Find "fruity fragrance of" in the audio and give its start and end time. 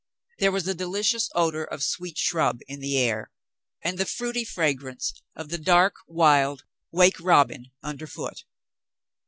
4.07-5.49